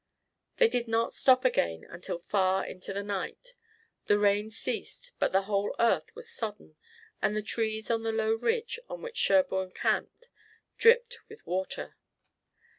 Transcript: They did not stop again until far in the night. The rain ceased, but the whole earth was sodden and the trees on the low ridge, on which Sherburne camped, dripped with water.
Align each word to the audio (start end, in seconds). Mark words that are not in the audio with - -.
They 0.57 0.67
did 0.67 0.87
not 0.87 1.13
stop 1.13 1.45
again 1.45 1.83
until 1.87 2.17
far 2.17 2.65
in 2.65 2.79
the 2.79 3.03
night. 3.03 3.53
The 4.07 4.17
rain 4.17 4.49
ceased, 4.49 5.11
but 5.19 5.31
the 5.31 5.43
whole 5.43 5.75
earth 5.77 6.09
was 6.15 6.27
sodden 6.27 6.75
and 7.21 7.35
the 7.35 7.43
trees 7.43 7.91
on 7.91 8.01
the 8.01 8.11
low 8.11 8.33
ridge, 8.33 8.79
on 8.89 9.03
which 9.03 9.17
Sherburne 9.17 9.69
camped, 9.75 10.27
dripped 10.79 11.19
with 11.29 11.45
water. 11.45 11.97